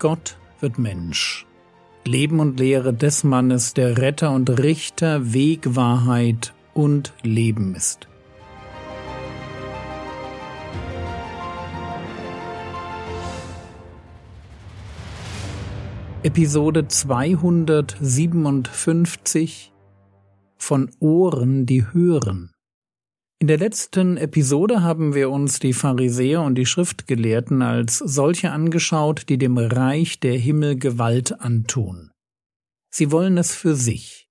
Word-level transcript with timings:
Gott 0.00 0.36
wird 0.60 0.78
Mensch. 0.78 1.46
Leben 2.06 2.40
und 2.40 2.58
Lehre 2.58 2.94
des 2.94 3.22
Mannes, 3.22 3.74
der 3.74 3.98
Retter 3.98 4.30
und 4.30 4.48
Richter, 4.48 5.34
Weg, 5.34 5.76
Wahrheit 5.76 6.54
und 6.72 7.12
Leben 7.22 7.74
ist. 7.74 8.08
Episode 16.22 16.88
257 16.88 19.74
von 20.56 20.90
Ohren, 21.00 21.66
die 21.66 21.84
hören. 21.92 22.50
In 23.42 23.46
der 23.46 23.56
letzten 23.56 24.18
Episode 24.18 24.82
haben 24.82 25.14
wir 25.14 25.30
uns 25.30 25.60
die 25.60 25.72
Pharisäer 25.72 26.42
und 26.42 26.56
die 26.56 26.66
Schriftgelehrten 26.66 27.62
als 27.62 27.96
solche 27.96 28.50
angeschaut, 28.50 29.30
die 29.30 29.38
dem 29.38 29.56
Reich 29.56 30.20
der 30.20 30.36
Himmel 30.36 30.78
Gewalt 30.78 31.40
antun. 31.40 32.10
Sie 32.92 33.10
wollen 33.10 33.38
es 33.38 33.54
für 33.54 33.74
sich. 33.74 34.28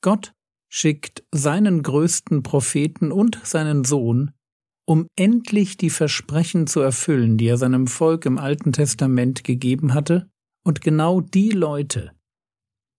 Gott 0.00 0.32
schickt 0.68 1.24
seinen 1.32 1.82
größten 1.82 2.44
Propheten 2.44 3.10
und 3.10 3.40
seinen 3.42 3.82
Sohn, 3.82 4.30
um 4.86 5.08
endlich 5.18 5.76
die 5.76 5.90
Versprechen 5.90 6.68
zu 6.68 6.78
erfüllen, 6.78 7.38
die 7.38 7.48
er 7.48 7.56
seinem 7.56 7.88
Volk 7.88 8.26
im 8.26 8.38
Alten 8.38 8.72
Testament 8.72 9.42
gegeben 9.42 9.92
hatte, 9.92 10.30
und 10.64 10.82
genau 10.82 11.20
die 11.20 11.50
Leute, 11.50 12.12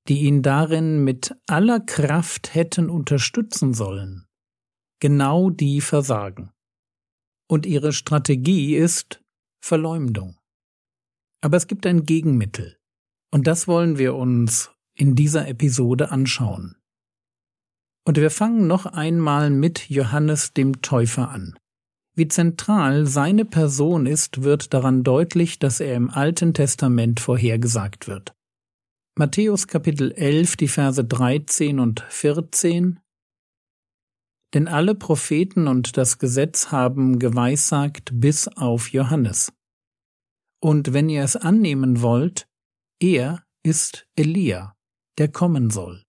die 0.10 0.24
ihn 0.24 0.42
darin 0.42 1.06
mit 1.06 1.38
aller 1.48 1.80
Kraft 1.80 2.54
hätten 2.54 2.90
unterstützen 2.90 3.74
sollen, 3.74 4.27
genau 5.00 5.50
die 5.50 5.82
versagen. 5.82 6.52
Und 7.50 7.66
ihre 7.66 7.94
Strategie 7.94 8.76
ist 8.76 9.24
Verleumdung. 9.62 10.38
Aber 11.42 11.58
es 11.58 11.68
gibt 11.68 11.86
ein 11.86 12.04
Gegenmittel, 12.04 12.78
und 13.32 13.48
das 13.48 13.68
wollen 13.68 13.98
wir 13.98 14.16
uns 14.16 14.72
in 14.96 15.16
dieser 15.16 15.48
Episode 15.48 16.12
anschauen. 16.12 16.76
Und 18.06 18.18
wir 18.18 18.32
fangen 18.32 18.68
noch 18.68 18.86
einmal 18.86 19.50
mit 19.50 19.90
Johannes 19.90 20.54
dem 20.54 20.82
Täufer 20.82 21.30
an. 21.30 21.58
Wie 22.16 22.28
zentral 22.28 23.06
seine 23.06 23.46
Person 23.46 24.08
ist, 24.08 24.42
wird 24.42 24.74
daran 24.74 25.04
deutlich, 25.04 25.60
dass 25.60 25.80
er 25.80 25.96
im 25.96 26.10
Alten 26.10 26.54
Testament 26.54 27.20
vorhergesagt 27.20 28.08
wird. 28.08 28.34
Matthäus 29.16 29.68
Kapitel 29.68 30.12
11, 30.14 30.56
die 30.56 30.68
Verse 30.68 31.04
13 31.04 31.80
und 31.80 32.00
14 32.10 33.00
denn 34.54 34.68
alle 34.68 34.96
Propheten 34.96 35.68
und 35.68 35.98
das 35.98 36.20
Gesetz 36.20 36.72
haben 36.72 37.20
geweissagt 37.20 38.12
bis 38.14 38.48
auf 38.48 38.90
Johannes. 38.90 39.52
Und 40.60 40.94
wenn 40.94 41.10
ihr 41.10 41.24
es 41.24 41.36
annehmen 41.36 42.02
wollt, 42.02 42.48
er 43.00 43.44
ist 43.64 44.08
Elia, 44.16 44.74
der 45.18 45.28
kommen 45.28 45.70
soll. 45.70 46.04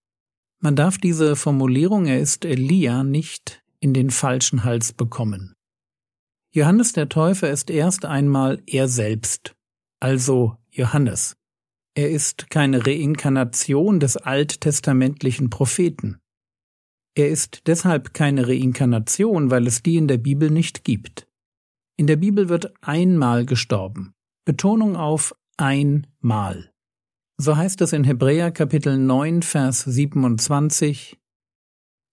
Man 0.61 0.75
darf 0.75 0.99
diese 0.99 1.37
Formulierung, 1.37 2.07
er 2.07 2.21
ist 2.21 2.45
Elia, 2.45 3.05
nicht 3.05 3.63
in 3.81 3.95
den 3.95 4.11
falschen 4.11 4.65
Hals 4.65 4.93
bekommen. 4.93 5.55
Johannes 6.51 6.93
der 6.93 7.09
Täufer 7.09 7.51
ist 7.51 7.71
erst 7.71 8.05
einmal 8.05 8.63
er 8.67 8.89
selbst, 8.89 9.55
also 10.01 10.57
Johannes. 10.71 11.37
Er 11.95 12.11
ist 12.11 12.49
keine 12.51 12.87
Reinkarnation 12.87 14.01
des 14.01 14.17
alttestamentlichen 14.17 15.51
Propheten. 15.51 16.21
Er 17.19 17.31
ist 17.31 17.67
deshalb 17.67 18.15
keine 18.15 18.47
Reinkarnation, 18.47 19.51
weil 19.51 19.67
es 19.67 19.83
die 19.83 19.97
in 19.97 20.07
der 20.07 20.19
Bibel 20.19 20.53
nicht 20.53 20.85
gibt. 20.85 21.27
In 21.97 22.07
der 22.07 22.15
Bibel 22.15 22.49
wird 22.49 22.73
einmal 22.81 23.45
gestorben. 23.45 24.15
Betonung 24.45 24.95
auf 24.95 25.35
einmal. 25.57 26.73
So 27.37 27.57
heißt 27.57 27.81
es 27.81 27.93
in 27.93 28.05
Hebräer 28.05 28.53
Kapitel 28.53 28.97
9, 28.97 29.43
Vers 29.43 29.81
27, 29.81 31.19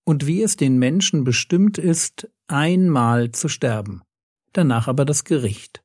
und 0.05 0.25
wie 0.25 0.41
es 0.41 0.57
den 0.57 0.79
Menschen 0.79 1.23
bestimmt 1.23 1.77
ist, 1.77 2.27
einmal 2.47 3.31
zu 3.31 3.47
sterben, 3.47 4.01
danach 4.53 4.87
aber 4.87 5.05
das 5.05 5.23
Gericht. 5.23 5.83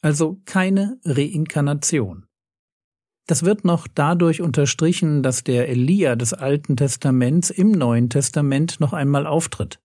Also 0.00 0.40
keine 0.46 0.98
Reinkarnation. 1.04 2.24
Das 3.26 3.42
wird 3.42 3.64
noch 3.64 3.86
dadurch 3.86 4.42
unterstrichen, 4.42 5.22
dass 5.22 5.44
der 5.44 5.68
Elia 5.68 6.14
des 6.14 6.34
Alten 6.34 6.76
Testaments 6.76 7.50
im 7.50 7.70
Neuen 7.70 8.10
Testament 8.10 8.80
noch 8.80 8.92
einmal 8.92 9.26
auftritt. 9.26 9.80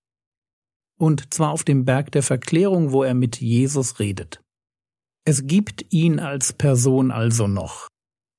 Und 0.99 1.33
zwar 1.33 1.51
auf 1.51 1.63
dem 1.63 1.85
Berg 1.85 2.11
der 2.11 2.23
Verklärung, 2.23 2.91
wo 2.91 3.03
er 3.03 3.13
mit 3.13 3.39
Jesus 3.39 3.99
redet. 3.99 4.41
Es 5.25 5.47
gibt 5.47 5.93
ihn 5.93 6.19
als 6.19 6.51
Person 6.51 7.11
also 7.11 7.47
noch. 7.47 7.87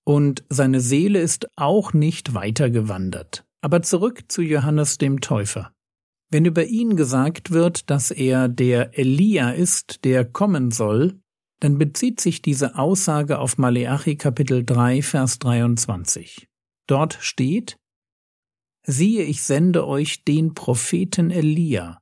Und 0.05 0.44
seine 0.50 0.81
Seele 0.81 1.21
ist 1.21 1.47
auch 1.56 1.93
nicht 1.93 2.34
weitergewandert. 2.34 3.44
Aber 3.62 3.83
zurück 3.83 4.25
zu 4.28 4.43
Johannes 4.43 4.99
dem 4.99 5.21
Täufer. 5.21 5.72
Wenn 6.31 6.44
über 6.44 6.65
ihn 6.66 6.97
gesagt 6.97 7.50
wird, 7.50 7.91
dass 7.91 8.10
er 8.10 8.49
der 8.49 8.99
Elia 8.99 9.50
ist, 9.50 10.05
der 10.05 10.25
kommen 10.25 10.71
soll, 10.71 11.21
dann 11.60 11.78
bezieht 11.78 12.21
sich 12.21 12.43
diese 12.43 12.76
Aussage 12.76 13.38
auf 13.38 13.59
Maleachi 13.59 14.16
Kapitel 14.16 14.65
3, 14.65 15.03
Vers 15.03 15.38
23. 15.38 16.48
Dort 16.87 17.19
steht, 17.21 17.76
Siehe, 18.87 19.25
ich 19.25 19.43
sende 19.43 19.87
euch 19.87 20.25
den 20.25 20.54
Propheten 20.54 21.31
Elia, 21.31 22.00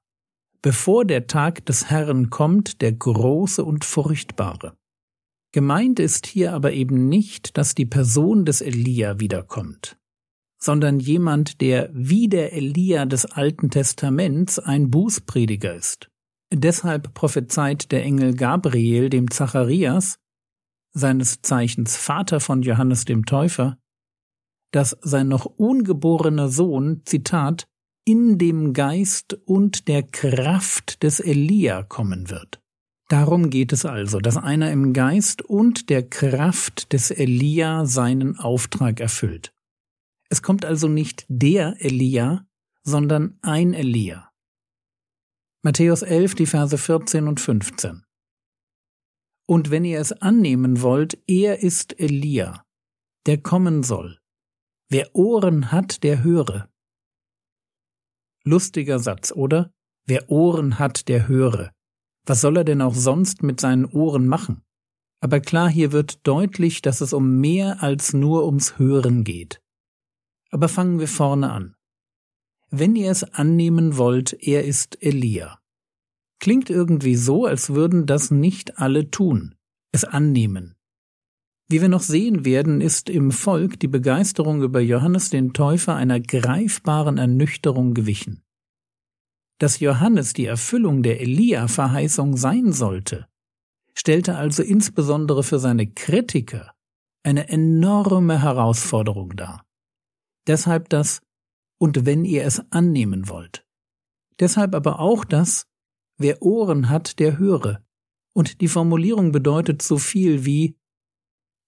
bevor 0.62 1.04
der 1.04 1.26
Tag 1.26 1.66
des 1.66 1.90
Herrn 1.90 2.30
kommt, 2.30 2.80
der 2.80 2.92
große 2.92 3.64
und 3.64 3.84
furchtbare. 3.84 4.76
Gemeint 5.52 5.98
ist 5.98 6.26
hier 6.26 6.52
aber 6.52 6.72
eben 6.72 7.08
nicht, 7.08 7.58
dass 7.58 7.74
die 7.74 7.86
Person 7.86 8.44
des 8.44 8.60
Elia 8.60 9.18
wiederkommt, 9.18 9.98
sondern 10.60 11.00
jemand, 11.00 11.60
der 11.60 11.90
wie 11.92 12.28
der 12.28 12.52
Elia 12.52 13.06
des 13.06 13.24
Alten 13.24 13.70
Testaments 13.70 14.60
ein 14.60 14.90
Bußprediger 14.90 15.74
ist. 15.74 16.10
Deshalb 16.52 17.14
prophezeit 17.14 17.92
der 17.92 18.04
Engel 18.04 18.34
Gabriel 18.34 19.10
dem 19.10 19.30
Zacharias, 19.30 20.18
seines 20.92 21.42
Zeichens 21.42 21.96
Vater 21.96 22.40
von 22.40 22.62
Johannes 22.62 23.04
dem 23.04 23.26
Täufer, 23.26 23.78
dass 24.72 24.96
sein 25.02 25.28
noch 25.28 25.44
ungeborener 25.44 26.48
Sohn, 26.48 27.02
Zitat, 27.04 27.68
in 28.04 28.38
dem 28.38 28.72
Geist 28.72 29.34
und 29.44 29.86
der 29.86 30.02
Kraft 30.02 31.02
des 31.02 31.20
Elia 31.20 31.82
kommen 31.82 32.30
wird. 32.30 32.60
Darum 33.08 33.50
geht 33.50 33.72
es 33.72 33.84
also, 33.84 34.18
dass 34.18 34.36
einer 34.36 34.70
im 34.70 34.92
Geist 34.92 35.42
und 35.42 35.88
der 35.90 36.08
Kraft 36.08 36.92
des 36.92 37.10
Elia 37.10 37.86
seinen 37.86 38.38
Auftrag 38.38 39.00
erfüllt. 39.00 39.54
Es 40.30 40.42
kommt 40.42 40.64
also 40.64 40.88
nicht 40.88 41.24
der 41.28 41.76
Elia, 41.78 42.46
sondern 42.82 43.38
ein 43.40 43.72
Elia. 43.72 44.27
Matthäus 45.64 46.02
11, 46.02 46.36
die 46.36 46.46
Verse 46.46 46.78
14 46.78 47.26
und 47.26 47.40
15. 47.40 48.04
Und 49.48 49.70
wenn 49.72 49.84
ihr 49.84 49.98
es 49.98 50.12
annehmen 50.12 50.82
wollt, 50.82 51.18
er 51.26 51.58
ist 51.60 51.98
Elia, 51.98 52.64
der 53.26 53.38
kommen 53.38 53.82
soll. 53.82 54.20
Wer 54.88 55.16
Ohren 55.16 55.72
hat, 55.72 56.04
der 56.04 56.22
höre. 56.22 56.68
Lustiger 58.44 59.00
Satz, 59.00 59.32
oder? 59.32 59.72
Wer 60.06 60.30
Ohren 60.30 60.78
hat, 60.78 61.08
der 61.08 61.26
höre. 61.26 61.72
Was 62.24 62.40
soll 62.40 62.58
er 62.58 62.64
denn 62.64 62.80
auch 62.80 62.94
sonst 62.94 63.42
mit 63.42 63.58
seinen 63.58 63.86
Ohren 63.86 64.28
machen? 64.28 64.62
Aber 65.20 65.40
klar, 65.40 65.68
hier 65.68 65.90
wird 65.90 66.24
deutlich, 66.24 66.82
dass 66.82 67.00
es 67.00 67.12
um 67.12 67.40
mehr 67.40 67.82
als 67.82 68.12
nur 68.12 68.46
ums 68.46 68.78
Hören 68.78 69.24
geht. 69.24 69.60
Aber 70.50 70.68
fangen 70.68 71.00
wir 71.00 71.08
vorne 71.08 71.50
an 71.50 71.74
wenn 72.70 72.96
ihr 72.96 73.10
es 73.10 73.24
annehmen 73.24 73.96
wollt, 73.96 74.32
er 74.46 74.64
ist 74.64 75.02
Elia. 75.02 75.58
Klingt 76.40 76.70
irgendwie 76.70 77.16
so, 77.16 77.46
als 77.46 77.70
würden 77.70 78.06
das 78.06 78.30
nicht 78.30 78.78
alle 78.78 79.10
tun, 79.10 79.54
es 79.92 80.04
annehmen. 80.04 80.76
Wie 81.68 81.82
wir 81.82 81.88
noch 81.88 82.02
sehen 82.02 82.44
werden, 82.44 82.80
ist 82.80 83.10
im 83.10 83.30
Volk 83.30 83.78
die 83.80 83.88
Begeisterung 83.88 84.62
über 84.62 84.80
Johannes 84.80 85.28
den 85.28 85.52
Täufer 85.52 85.94
einer 85.94 86.18
greifbaren 86.18 87.18
Ernüchterung 87.18 87.92
gewichen. 87.92 88.42
Dass 89.58 89.80
Johannes 89.80 90.32
die 90.32 90.46
Erfüllung 90.46 91.02
der 91.02 91.20
Elia-Verheißung 91.20 92.36
sein 92.36 92.72
sollte, 92.72 93.26
stellte 93.94 94.36
also 94.36 94.62
insbesondere 94.62 95.42
für 95.42 95.58
seine 95.58 95.88
Kritiker 95.88 96.72
eine 97.24 97.48
enorme 97.48 98.40
Herausforderung 98.40 99.36
dar. 99.36 99.66
Deshalb 100.46 100.88
das 100.88 101.20
und 101.78 102.06
wenn 102.06 102.24
ihr 102.24 102.44
es 102.44 102.62
annehmen 102.70 103.28
wollt. 103.28 103.64
Deshalb 104.40 104.74
aber 104.74 105.00
auch 105.00 105.24
das, 105.24 105.66
wer 106.16 106.42
Ohren 106.42 106.88
hat, 106.90 107.18
der 107.18 107.38
höre. 107.38 107.82
Und 108.34 108.60
die 108.60 108.68
Formulierung 108.68 109.32
bedeutet 109.32 109.82
so 109.82 109.98
viel 109.98 110.44
wie 110.44 110.76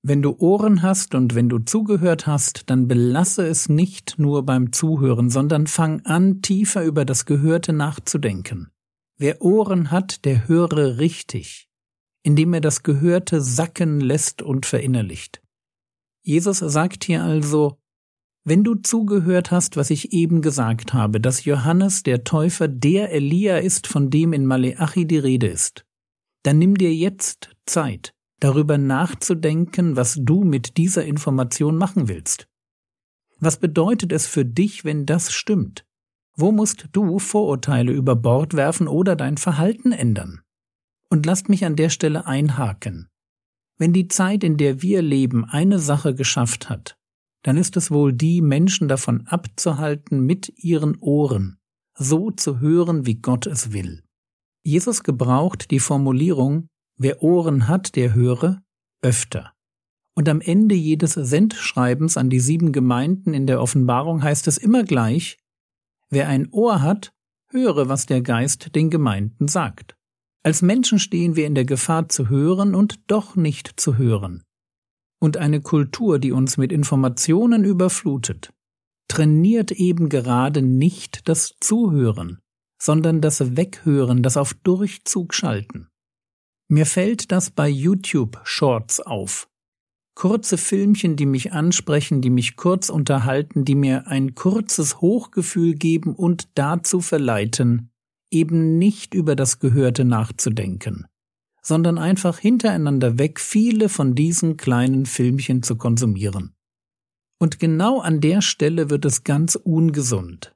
wenn 0.02 0.22
du 0.22 0.34
Ohren 0.38 0.80
hast 0.80 1.14
und 1.14 1.34
wenn 1.34 1.50
du 1.50 1.58
zugehört 1.58 2.26
hast, 2.26 2.70
dann 2.70 2.88
belasse 2.88 3.46
es 3.46 3.68
nicht 3.68 4.18
nur 4.18 4.46
beim 4.46 4.72
Zuhören, 4.72 5.28
sondern 5.28 5.66
fang 5.66 6.00
an, 6.06 6.40
tiefer 6.40 6.84
über 6.84 7.04
das 7.04 7.26
Gehörte 7.26 7.74
nachzudenken. 7.74 8.70
Wer 9.18 9.42
Ohren 9.42 9.90
hat, 9.90 10.24
der 10.24 10.48
höre 10.48 10.96
richtig. 10.96 11.70
indem 12.22 12.52
er 12.54 12.60
das 12.60 12.82
Gehörte 12.82 13.40
sacken 13.40 14.00
lässt 14.00 14.42
und 14.42 14.66
verinnerlicht. 14.66 15.42
Jesus 16.22 16.58
sagt 16.58 17.04
hier 17.04 17.24
also, 17.24 17.79
wenn 18.44 18.64
du 18.64 18.74
zugehört 18.74 19.50
hast, 19.50 19.76
was 19.76 19.90
ich 19.90 20.12
eben 20.12 20.40
gesagt 20.40 20.94
habe, 20.94 21.20
dass 21.20 21.44
Johannes 21.44 22.02
der 22.02 22.24
Täufer 22.24 22.68
der 22.68 23.12
Elia 23.12 23.58
ist, 23.58 23.86
von 23.86 24.10
dem 24.10 24.32
in 24.32 24.46
Maleachi 24.46 25.06
die 25.06 25.18
Rede 25.18 25.46
ist, 25.46 25.84
dann 26.42 26.58
nimm 26.58 26.76
dir 26.76 26.94
jetzt 26.94 27.50
Zeit, 27.66 28.14
darüber 28.40 28.78
nachzudenken, 28.78 29.96
was 29.96 30.16
du 30.18 30.44
mit 30.44 30.78
dieser 30.78 31.04
Information 31.04 31.76
machen 31.76 32.08
willst. 32.08 32.48
Was 33.38 33.58
bedeutet 33.58 34.12
es 34.12 34.26
für 34.26 34.44
dich, 34.44 34.84
wenn 34.84 35.06
das 35.06 35.32
stimmt? 35.32 35.84
Wo 36.36 36.52
musst 36.52 36.88
du 36.92 37.18
Vorurteile 37.18 37.92
über 37.92 38.16
Bord 38.16 38.54
werfen 38.54 38.88
oder 38.88 39.16
dein 39.16 39.36
Verhalten 39.36 39.92
ändern? 39.92 40.40
Und 41.10 41.26
lasst 41.26 41.48
mich 41.48 41.64
an 41.64 41.76
der 41.76 41.90
Stelle 41.90 42.26
einhaken. 42.26 43.08
Wenn 43.76 43.92
die 43.92 44.08
Zeit, 44.08 44.44
in 44.44 44.56
der 44.56 44.82
wir 44.82 45.02
leben, 45.02 45.44
eine 45.44 45.78
Sache 45.78 46.14
geschafft 46.14 46.68
hat, 46.70 46.96
dann 47.42 47.56
ist 47.56 47.76
es 47.76 47.90
wohl 47.90 48.12
die, 48.12 48.40
Menschen 48.40 48.88
davon 48.88 49.26
abzuhalten, 49.26 50.20
mit 50.20 50.52
ihren 50.56 50.96
Ohren 51.00 51.60
so 52.00 52.30
zu 52.30 52.60
hören, 52.60 53.06
wie 53.06 53.16
Gott 53.16 53.46
es 53.46 53.72
will. 53.72 54.02
Jesus 54.62 55.02
gebraucht 55.02 55.70
die 55.70 55.80
Formulierung, 55.80 56.68
wer 56.96 57.22
Ohren 57.22 57.68
hat, 57.68 57.94
der 57.96 58.14
höre, 58.14 58.62
öfter. 59.02 59.52
Und 60.14 60.28
am 60.28 60.40
Ende 60.40 60.74
jedes 60.74 61.14
Sendschreibens 61.14 62.16
an 62.16 62.30
die 62.30 62.40
sieben 62.40 62.72
Gemeinden 62.72 63.32
in 63.32 63.46
der 63.46 63.60
Offenbarung 63.60 64.22
heißt 64.22 64.48
es 64.48 64.58
immer 64.58 64.82
gleich, 64.84 65.38
wer 66.08 66.28
ein 66.28 66.48
Ohr 66.50 66.82
hat, 66.82 67.12
höre, 67.48 67.88
was 67.88 68.06
der 68.06 68.22
Geist 68.22 68.74
den 68.74 68.90
Gemeinden 68.90 69.48
sagt. 69.48 69.96
Als 70.42 70.62
Menschen 70.62 70.98
stehen 70.98 71.36
wir 71.36 71.46
in 71.46 71.54
der 71.54 71.64
Gefahr 71.64 72.08
zu 72.08 72.28
hören 72.28 72.74
und 72.74 73.00
doch 73.10 73.36
nicht 73.36 73.78
zu 73.78 73.98
hören. 73.98 74.42
Und 75.20 75.36
eine 75.36 75.60
Kultur, 75.60 76.18
die 76.18 76.32
uns 76.32 76.56
mit 76.56 76.72
Informationen 76.72 77.64
überflutet, 77.64 78.52
trainiert 79.08 79.70
eben 79.70 80.08
gerade 80.08 80.62
nicht 80.62 81.28
das 81.28 81.56
Zuhören, 81.60 82.38
sondern 82.80 83.20
das 83.20 83.56
Weghören, 83.56 84.22
das 84.22 84.36
auf 84.36 84.54
Durchzug 84.54 85.34
schalten. 85.34 85.88
Mir 86.68 86.86
fällt 86.86 87.32
das 87.32 87.50
bei 87.50 87.68
YouTube 87.68 88.40
Shorts 88.44 89.00
auf. 89.00 89.48
Kurze 90.14 90.56
Filmchen, 90.56 91.16
die 91.16 91.26
mich 91.26 91.52
ansprechen, 91.52 92.20
die 92.20 92.30
mich 92.30 92.56
kurz 92.56 92.88
unterhalten, 92.88 93.64
die 93.64 93.74
mir 93.74 94.06
ein 94.06 94.34
kurzes 94.34 95.00
Hochgefühl 95.00 95.74
geben 95.74 96.14
und 96.14 96.48
dazu 96.56 97.00
verleiten, 97.00 97.90
eben 98.30 98.78
nicht 98.78 99.14
über 99.14 99.34
das 99.34 99.58
Gehörte 99.58 100.04
nachzudenken, 100.04 101.06
sondern 101.62 101.98
einfach 101.98 102.38
hintereinander 102.38 103.18
weg 103.18 103.40
viele 103.40 103.88
von 103.88 104.14
diesen 104.14 104.56
kleinen 104.56 105.06
Filmchen 105.06 105.62
zu 105.62 105.76
konsumieren. 105.76 106.54
Und 107.38 107.58
genau 107.58 108.00
an 108.00 108.20
der 108.20 108.42
Stelle 108.42 108.90
wird 108.90 109.04
es 109.04 109.24
ganz 109.24 109.54
ungesund. 109.54 110.54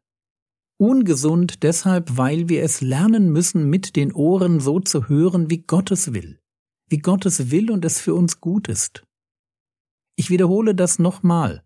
Ungesund 0.76 1.62
deshalb, 1.62 2.16
weil 2.16 2.48
wir 2.48 2.62
es 2.62 2.80
lernen 2.80 3.30
müssen, 3.30 3.70
mit 3.70 3.96
den 3.96 4.12
Ohren 4.12 4.60
so 4.60 4.80
zu 4.80 5.08
hören, 5.08 5.48
wie 5.50 5.58
Gott 5.58 5.90
es 5.90 6.12
will, 6.12 6.40
wie 6.88 6.98
Gott 6.98 7.26
es 7.26 7.50
will 7.50 7.70
und 7.70 7.84
es 7.84 8.00
für 8.00 8.14
uns 8.14 8.40
gut 8.40 8.68
ist. 8.68 9.04
Ich 10.16 10.30
wiederhole 10.30 10.74
das 10.74 10.98
nochmal. 10.98 11.64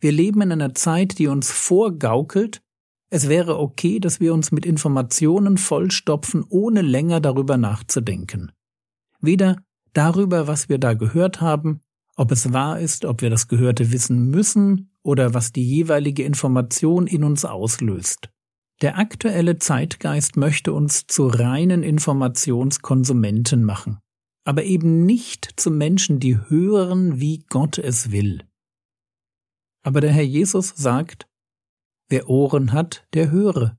Wir 0.00 0.12
leben 0.12 0.40
in 0.42 0.52
einer 0.52 0.74
Zeit, 0.74 1.18
die 1.18 1.28
uns 1.28 1.50
vorgaukelt, 1.50 2.60
es 3.10 3.28
wäre 3.28 3.58
okay, 3.58 4.00
dass 4.00 4.20
wir 4.20 4.32
uns 4.32 4.52
mit 4.52 4.64
Informationen 4.64 5.58
vollstopfen, 5.58 6.44
ohne 6.48 6.80
länger 6.80 7.20
darüber 7.20 7.58
nachzudenken. 7.58 8.52
Weder 9.22 9.56
darüber, 9.94 10.46
was 10.46 10.68
wir 10.68 10.78
da 10.78 10.94
gehört 10.94 11.40
haben, 11.40 11.80
ob 12.16 12.30
es 12.30 12.52
wahr 12.52 12.78
ist, 12.78 13.04
ob 13.04 13.22
wir 13.22 13.30
das 13.30 13.48
Gehörte 13.48 13.92
wissen 13.92 14.30
müssen 14.30 14.90
oder 15.02 15.32
was 15.32 15.52
die 15.52 15.66
jeweilige 15.66 16.24
Information 16.24 17.06
in 17.06 17.24
uns 17.24 17.44
auslöst. 17.44 18.30
Der 18.82 18.98
aktuelle 18.98 19.58
Zeitgeist 19.58 20.36
möchte 20.36 20.72
uns 20.72 21.06
zu 21.06 21.28
reinen 21.28 21.82
Informationskonsumenten 21.82 23.64
machen, 23.64 24.00
aber 24.44 24.64
eben 24.64 25.06
nicht 25.06 25.48
zu 25.56 25.70
Menschen, 25.70 26.18
die 26.20 26.36
hören, 26.36 27.20
wie 27.20 27.44
Gott 27.48 27.78
es 27.78 28.10
will. 28.10 28.42
Aber 29.84 30.00
der 30.00 30.12
Herr 30.12 30.24
Jesus 30.24 30.74
sagt, 30.76 31.28
Wer 32.08 32.28
Ohren 32.28 32.72
hat, 32.72 33.06
der 33.14 33.30
höre. 33.30 33.78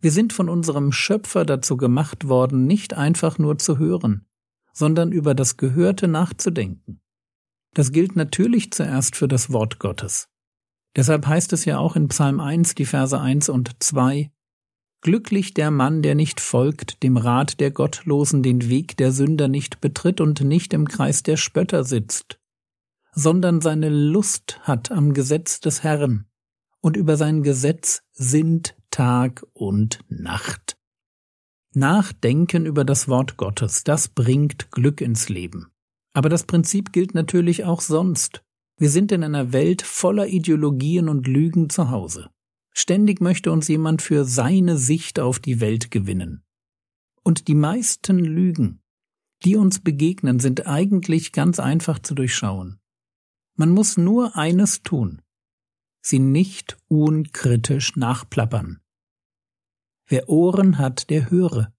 Wir 0.00 0.10
sind 0.10 0.34
von 0.34 0.50
unserem 0.50 0.92
Schöpfer 0.92 1.46
dazu 1.46 1.78
gemacht 1.78 2.28
worden, 2.28 2.66
nicht 2.66 2.92
einfach 2.92 3.38
nur 3.38 3.56
zu 3.56 3.78
hören, 3.78 4.26
sondern 4.72 5.12
über 5.12 5.34
das 5.34 5.56
Gehörte 5.56 6.08
nachzudenken. 6.08 7.00
Das 7.74 7.92
gilt 7.92 8.16
natürlich 8.16 8.72
zuerst 8.72 9.16
für 9.16 9.28
das 9.28 9.52
Wort 9.52 9.78
Gottes. 9.78 10.28
Deshalb 10.96 11.26
heißt 11.26 11.52
es 11.52 11.64
ja 11.64 11.78
auch 11.78 11.96
in 11.96 12.08
Psalm 12.08 12.40
1, 12.40 12.74
die 12.74 12.84
Verse 12.84 13.18
1 13.18 13.48
und 13.48 13.82
2, 13.82 14.30
Glücklich 15.02 15.52
der 15.52 15.72
Mann, 15.72 16.00
der 16.02 16.14
nicht 16.14 16.38
folgt 16.38 17.02
dem 17.02 17.16
Rat 17.16 17.58
der 17.58 17.72
Gottlosen, 17.72 18.44
den 18.44 18.68
Weg 18.68 18.96
der 18.96 19.10
Sünder 19.10 19.48
nicht 19.48 19.80
betritt 19.80 20.20
und 20.20 20.42
nicht 20.42 20.72
im 20.72 20.86
Kreis 20.86 21.24
der 21.24 21.36
Spötter 21.36 21.82
sitzt, 21.82 22.38
sondern 23.12 23.60
seine 23.60 23.88
Lust 23.88 24.60
hat 24.62 24.92
am 24.92 25.12
Gesetz 25.12 25.58
des 25.58 25.82
Herrn 25.82 26.26
und 26.80 26.96
über 26.96 27.16
sein 27.16 27.42
Gesetz 27.42 28.02
sind 28.12 28.76
Tag 28.90 29.44
und 29.54 29.98
Nacht. 30.08 30.76
Nachdenken 31.74 32.66
über 32.66 32.84
das 32.84 33.08
Wort 33.08 33.38
Gottes, 33.38 33.82
das 33.82 34.08
bringt 34.08 34.70
Glück 34.70 35.00
ins 35.00 35.30
Leben. 35.30 35.72
Aber 36.12 36.28
das 36.28 36.44
Prinzip 36.44 36.92
gilt 36.92 37.14
natürlich 37.14 37.64
auch 37.64 37.80
sonst. 37.80 38.44
Wir 38.78 38.90
sind 38.90 39.10
in 39.10 39.24
einer 39.24 39.52
Welt 39.52 39.80
voller 39.80 40.26
Ideologien 40.26 41.08
und 41.08 41.26
Lügen 41.26 41.70
zu 41.70 41.90
Hause. 41.90 42.28
Ständig 42.74 43.22
möchte 43.22 43.50
uns 43.50 43.68
jemand 43.68 44.02
für 44.02 44.24
seine 44.26 44.76
Sicht 44.76 45.18
auf 45.18 45.38
die 45.38 45.60
Welt 45.60 45.90
gewinnen. 45.90 46.42
Und 47.22 47.48
die 47.48 47.54
meisten 47.54 48.18
Lügen, 48.18 48.82
die 49.44 49.56
uns 49.56 49.80
begegnen, 49.80 50.40
sind 50.40 50.66
eigentlich 50.66 51.32
ganz 51.32 51.58
einfach 51.58 51.98
zu 52.00 52.14
durchschauen. 52.14 52.80
Man 53.56 53.70
muss 53.70 53.96
nur 53.96 54.36
eines 54.36 54.82
tun, 54.82 55.22
sie 56.02 56.18
nicht 56.18 56.76
unkritisch 56.88 57.96
nachplappern. 57.96 58.81
Wer 60.12 60.28
Ohren 60.28 60.76
hat, 60.76 61.08
der 61.08 61.30
höre. 61.30 61.72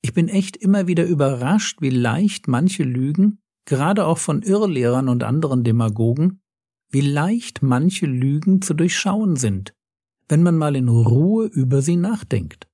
Ich 0.00 0.14
bin 0.14 0.30
echt 0.30 0.56
immer 0.56 0.86
wieder 0.86 1.04
überrascht, 1.04 1.82
wie 1.82 1.90
leicht 1.90 2.48
manche 2.48 2.82
Lügen, 2.82 3.42
gerade 3.66 4.06
auch 4.06 4.16
von 4.16 4.40
Irrlehrern 4.40 5.10
und 5.10 5.22
anderen 5.22 5.62
Demagogen, 5.62 6.40
wie 6.90 7.02
leicht 7.02 7.62
manche 7.62 8.06
Lügen 8.06 8.62
zu 8.62 8.72
durchschauen 8.72 9.36
sind, 9.36 9.74
wenn 10.30 10.42
man 10.42 10.56
mal 10.56 10.76
in 10.76 10.88
Ruhe 10.88 11.44
über 11.44 11.82
sie 11.82 11.96
nachdenkt. 11.96 12.68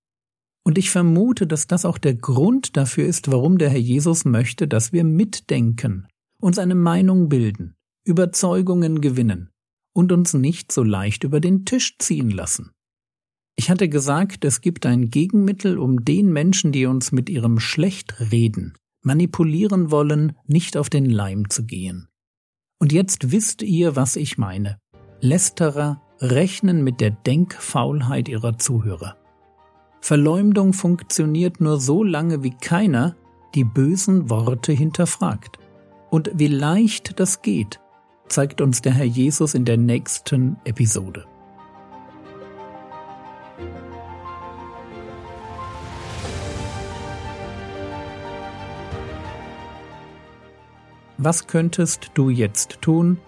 Und 0.63 0.79
ich 0.79 0.91
vermute, 0.91 1.49
dass 1.49 1.67
das 1.67 1.85
auch 1.85 1.99
der 1.99 2.15
Grund 2.15 2.77
dafür 2.77 3.05
ist, 3.05 3.33
warum 3.33 3.59
der 3.59 3.69
Herr 3.69 3.81
Jesus 3.81 4.25
möchte, 4.25 4.69
dass 4.69 4.93
wir 4.93 5.03
mitdenken, 5.03 6.07
uns 6.39 6.61
eine 6.61 6.77
Meinung 6.77 7.29
bilden, 7.29 7.75
Überzeugungen 8.05 9.01
gewinnen, 9.01 9.51
und 9.93 10.13
uns 10.13 10.35
nicht 10.35 10.71
so 10.71 10.85
leicht 10.85 11.25
über 11.25 11.41
den 11.41 11.65
Tisch 11.65 11.99
ziehen 11.99 12.31
lassen. 12.31 12.71
Ich 13.57 13.71
hatte 13.71 13.89
gesagt, 13.89 14.45
es 14.45 14.61
gibt 14.61 14.87
ein 14.87 15.11
Gegenmittel, 15.11 15.79
um 15.79 16.05
den 16.05 16.33
Menschen, 16.33 16.73
die 16.73 16.87
uns 16.87 17.13
mit 17.13 17.29
ihrem 17.29 17.61
Schlechtreden 17.61 18.75
manipulieren 19.03 19.91
wollen, 19.91 20.37
nicht 20.47 20.77
auf 20.77 20.89
den 20.89 21.07
Leim 21.07 21.51
zu 21.51 21.65
gehen. 21.65 22.09
Und 22.79 22.93
jetzt 22.93 23.31
wisst 23.31 23.63
ihr, 23.63 23.97
was 23.97 24.17
ich 24.17 24.39
meine. 24.39 24.79
Lästerer 25.21 26.01
rechnen 26.21 26.83
mit 26.83 27.01
der 27.01 27.11
Denkfaulheit 27.11 28.29
ihrer 28.29 28.59
Zuhörer. 28.59 29.17
Verleumdung 30.01 30.73
funktioniert 30.73 31.61
nur 31.61 31.81
so 31.81 32.03
lange, 32.03 32.43
wie 32.43 32.51
keiner 32.51 33.17
die 33.55 33.65
bösen 33.65 34.31
Worte 34.31 34.73
hinterfragt. 34.73 35.59
Und 36.11 36.31
wie 36.35 36.49
leicht 36.49 37.21
das 37.21 37.43
geht, 37.43 37.81
zeigt 38.29 38.61
uns 38.61 38.83
der 38.83 38.93
Herr 38.93 39.05
Jesus 39.05 39.55
in 39.55 39.65
der 39.65 39.77
nächsten 39.77 40.57
Episode. 40.65 41.27
Was 51.25 51.47
könntest 51.47 52.11
du 52.15 52.31
jetzt 52.31 52.83
tun? 52.83 53.19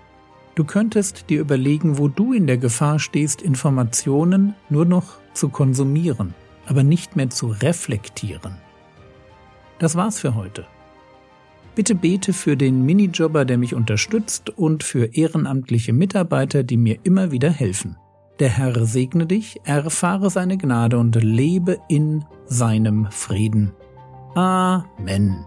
Du 0.57 0.65
könntest 0.65 1.31
dir 1.31 1.41
überlegen, 1.41 1.97
wo 1.97 2.09
du 2.09 2.33
in 2.33 2.49
der 2.49 2.59
Gefahr 2.59 2.99
stehst, 2.99 3.41
Informationen 3.41 4.57
nur 4.69 4.85
noch 4.85 5.19
zu 5.33 5.49
konsumieren, 5.49 6.35
aber 6.67 6.83
nicht 6.83 7.15
mehr 7.15 7.31
zu 7.31 7.47
reflektieren. 7.47 8.57
Das 9.79 9.95
war's 9.95 10.19
für 10.19 10.35
heute. 10.35 10.67
Bitte 11.77 11.95
bete 11.95 12.33
für 12.33 12.57
den 12.57 12.85
Minijobber, 12.85 13.45
der 13.45 13.59
mich 13.59 13.77
unterstützt 13.77 14.51
und 14.51 14.83
für 14.83 15.15
ehrenamtliche 15.15 15.93
Mitarbeiter, 15.93 16.65
die 16.65 16.77
mir 16.77 16.99
immer 17.05 17.31
wieder 17.31 17.51
helfen. 17.51 17.97
Der 18.41 18.49
Herr 18.49 18.85
segne 18.87 19.27
dich, 19.27 19.61
erfahre 19.63 20.31
seine 20.31 20.59
Gnade 20.59 20.99
und 20.99 21.15
lebe 21.23 21.79
in 21.89 22.25
seinem 22.47 23.07
Frieden. 23.13 23.73
Amen. 24.35 25.45